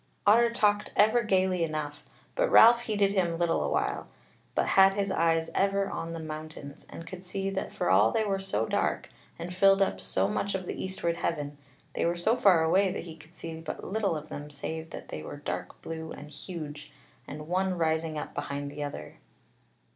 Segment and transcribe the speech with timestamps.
[0.25, 2.03] Otter talked ever gaily enough;
[2.33, 4.07] but Ralph heeded him little a while,
[4.55, 8.25] but had his eyes ever on the mountains, and could see that for all they
[8.25, 11.55] were so dark, and filled up so much of the eastward heaven,
[11.93, 15.09] they were so far away that he could see but little of them save that
[15.09, 16.91] they were dark blue and huge,
[17.27, 19.17] and one rising up behind the other.